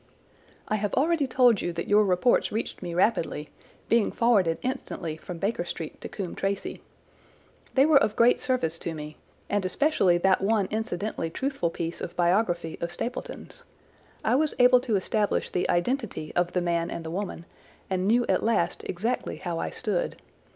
[0.67, 3.49] "I have already told you that your reports reached me rapidly,
[3.87, 6.81] being forwarded instantly from Baker Street to Coombe Tracey.
[7.75, 9.17] They were of great service to me,
[9.47, 13.63] and especially that one incidentally truthful piece of biography of Stapleton's.
[14.23, 17.45] I was able to establish the identity of the man and the woman
[17.87, 20.15] and knew at last exactly how I stood.